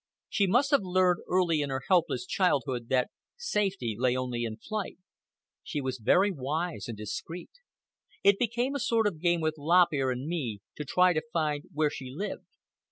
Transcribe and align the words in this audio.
She 0.29 0.47
must 0.47 0.71
have 0.71 0.81
learned 0.81 1.19
early 1.27 1.61
in 1.61 1.69
her 1.69 1.83
helpless 1.87 2.25
childhood 2.25 2.89
that 2.89 3.11
safety 3.37 3.95
lay 3.95 4.15
only 4.17 4.45
in 4.45 4.57
flight. 4.57 4.97
She 5.61 5.79
was 5.79 5.99
very 5.99 6.31
wise 6.31 6.87
and 6.87 6.97
very 6.97 7.03
discreet. 7.03 7.51
It 8.23 8.39
became 8.39 8.73
a 8.73 8.79
sort 8.79 9.05
of 9.05 9.21
game 9.21 9.41
with 9.41 9.57
Lop 9.59 9.93
Ear 9.93 10.09
and 10.09 10.25
me 10.25 10.61
to 10.75 10.85
try 10.85 11.13
to 11.13 11.21
find 11.31 11.65
where 11.71 11.91
she 11.91 12.09
lived. 12.09 12.47